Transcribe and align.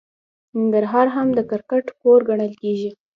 ننګرهار 0.57 1.07
هم 1.15 1.27
د 1.37 1.39
کرکټ 1.49 1.85
کور 2.01 2.19
ګڼل 2.29 2.53
کیږي. 2.61 2.91